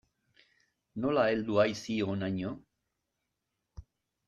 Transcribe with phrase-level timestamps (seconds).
[1.03, 2.55] Nola heldu haiz hi honaino?